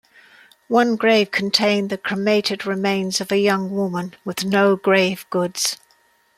[0.67, 5.77] One grave contained the cremated remains of a young woman with no grave goods.